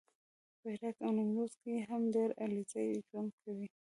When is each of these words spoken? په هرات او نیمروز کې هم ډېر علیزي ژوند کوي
په 0.59 0.67
هرات 0.73 0.97
او 1.05 1.11
نیمروز 1.17 1.53
کې 1.61 1.73
هم 1.89 2.01
ډېر 2.15 2.29
علیزي 2.43 2.85
ژوند 3.07 3.31
کوي 3.41 3.67